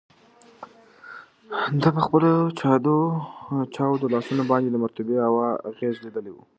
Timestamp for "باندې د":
4.51-4.75